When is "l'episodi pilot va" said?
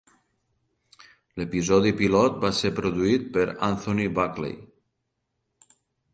1.41-2.51